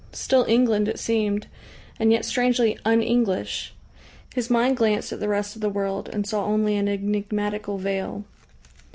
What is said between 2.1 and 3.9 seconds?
yet strangely "un English."